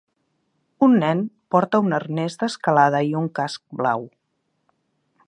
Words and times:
Un 0.85 0.95
nen 1.03 1.21
porta 1.55 1.81
un 1.87 1.97
arnés 1.97 2.39
d'escalada 2.45 3.05
i 3.11 3.13
un 3.21 3.29
casc 3.41 3.63
blau 3.83 4.09